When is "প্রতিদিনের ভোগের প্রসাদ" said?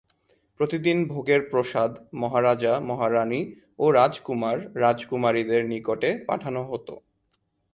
0.59-1.91